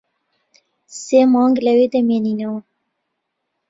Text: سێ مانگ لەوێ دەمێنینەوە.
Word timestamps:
سێ 1.03 1.21
مانگ 1.33 1.55
لەوێ 1.65 1.85
دەمێنینەوە. 1.93 2.59